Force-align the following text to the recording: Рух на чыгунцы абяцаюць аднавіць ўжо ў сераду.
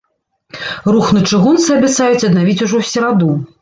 Рух 0.95 1.11
на 1.19 1.23
чыгунцы 1.29 1.69
абяцаюць 1.79 2.27
аднавіць 2.33 2.61
ўжо 2.65 2.75
ў 2.79 2.83
сераду. 2.95 3.35